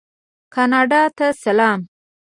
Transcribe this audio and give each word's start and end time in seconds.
کاناډا 0.53 1.01
ته 1.17 1.27
سلام. 1.43 1.79